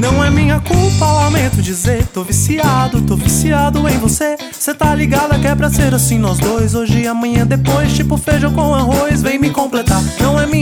[0.00, 2.06] Não é minha culpa, lamento dizer.
[2.08, 4.36] Tô viciado, tô viciado em você.
[4.52, 6.74] Cê tá ligada que é pra ser assim nós dois.
[6.74, 9.85] Hoje amanhã depois, tipo feijão com arroz, vem me completar.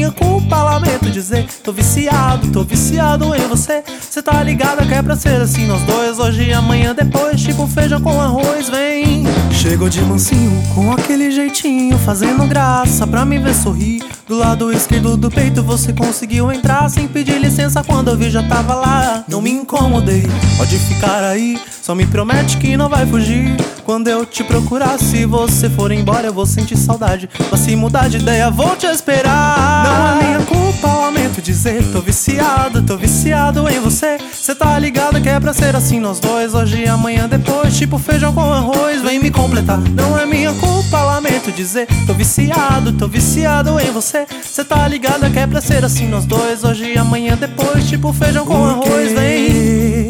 [0.04, 1.46] Não é minha culpa, lamento dizer.
[1.62, 3.82] Tô viciado, tô viciado em você.
[4.10, 6.18] Cê tá ligada que é pra ser assim nós dois.
[6.18, 9.24] Hoje e amanhã depois, tipo feijão com arroz, vem.
[9.50, 14.04] Chegou de mansinho, com aquele jeitinho, fazendo graça pra me ver sorrir.
[14.28, 18.42] Do lado esquerdo do peito você conseguiu entrar sem pedir licença quando eu vi já
[18.42, 19.24] tava lá.
[19.28, 23.56] Não me incomodei, pode ficar aí, só me promete que não vai fugir.
[23.84, 27.28] Quando eu te procurar, se você for embora, eu vou sentir saudade.
[27.50, 29.53] Mas se mudar de ideia, vou te esperar.
[31.64, 31.82] Dizer.
[31.92, 34.18] Tô viciado, tô viciado em você.
[34.34, 36.54] Cê tá ligado que é pra ser assim nós dois.
[36.54, 39.78] Hoje e amanhã depois, tipo feijão com arroz, vem me completar.
[39.78, 41.86] Não é minha culpa, lamento dizer.
[42.06, 44.26] Tô viciado, tô viciado em você.
[44.44, 46.64] Cê tá ligado que é pra ser assim nós dois.
[46.64, 50.08] Hoje e amanhã depois, tipo feijão com arroz, vem.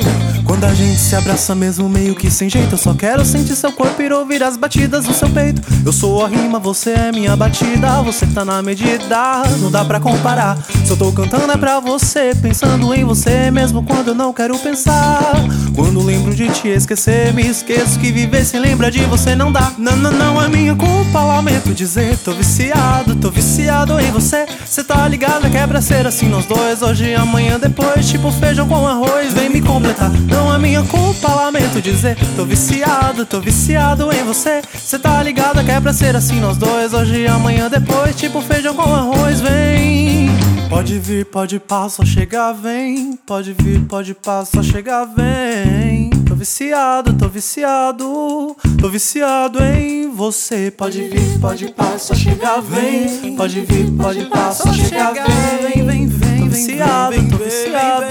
[0.65, 3.71] Quando a gente se abraça mesmo meio que sem jeito Eu só quero sentir seu
[3.71, 5.61] corpo e ouvir as batidas do seu peito.
[5.85, 10.01] Eu sou a rima, você é minha batida Você tá na medida, não dá pra
[10.01, 10.57] comparar.
[10.87, 14.59] Se eu tô cantando é pra você Pensando em você mesmo quando eu não quero
[14.59, 15.35] pensar.
[15.75, 19.71] Quando lembro de te esquecer Me esqueço que viver sem lembrar de você não dá.
[19.77, 24.47] Não, não, não é minha culpa, lamento dizer Tô viciado, tô viciado em você.
[24.65, 28.87] Cê tá ligado que é ser assim nós dois Hoje amanhã depois, tipo feijão com
[28.87, 30.11] arroz Vem me completar.
[30.11, 32.17] Não minha culpa, lamento dizer.
[32.37, 34.63] Tô viciado, tô viciado em você.
[34.79, 36.93] Cê tá ligada que é pra ser assim nós dois.
[36.93, 40.29] Hoje amanhã depois, tipo feijão com arroz, vem.
[40.69, 43.17] Pode vir, pode passar, chegar, vem.
[43.27, 46.11] Pode vir, pode passar, chegar, vem.
[46.27, 50.71] Tô viciado, tô viciado, tô viciado em você.
[50.71, 53.37] Pode vir, pode passar, chegar, vem.
[53.37, 56.41] Pode vir, pode passar, chegar, vem, vem, vem.
[56.41, 58.07] Tô viciado, tô viciado,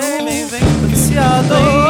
[0.81, 1.82] tô viciado em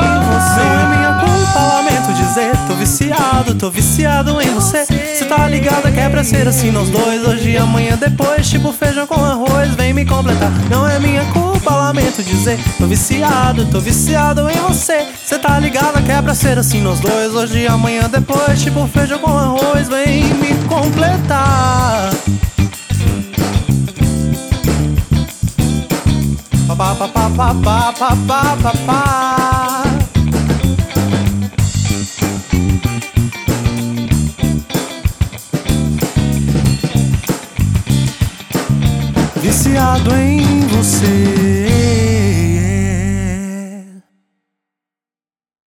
[3.14, 4.86] viciado, tô viciado em você.
[4.86, 7.26] Cê tá ligada que é pra ser assim nós dois.
[7.26, 10.52] Hoje amanhã depois, tipo feijão com arroz, vem me completar.
[10.70, 12.60] Não é minha culpa, lamento dizer.
[12.78, 15.06] Tô viciado, tô viciado em você.
[15.24, 17.34] Cê tá ligada que é pra ser assim nós dois.
[17.36, 22.10] Hoje amanhã depois, tipo feijão com arroz, vem me completar.
[26.68, 29.83] Pa pa pa pa pa pa pa pa pa
[39.74, 40.53] baseado em